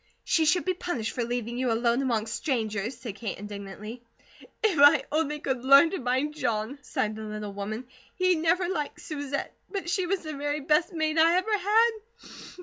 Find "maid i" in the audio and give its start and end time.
10.91-11.35